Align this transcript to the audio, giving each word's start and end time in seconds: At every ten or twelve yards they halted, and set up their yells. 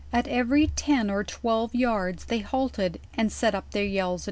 At 0.11 0.27
every 0.27 0.65
ten 0.65 1.11
or 1.11 1.23
twelve 1.23 1.75
yards 1.75 2.25
they 2.25 2.39
halted, 2.39 2.99
and 3.15 3.31
set 3.31 3.53
up 3.53 3.69
their 3.69 3.83
yells. 3.85 4.19